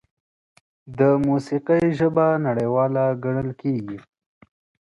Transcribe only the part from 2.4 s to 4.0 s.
نړیواله ګڼل کېږي.